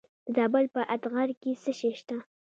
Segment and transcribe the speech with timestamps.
[0.03, 0.03] د
[0.35, 2.17] زابل په اتغر کې څه شی شته؟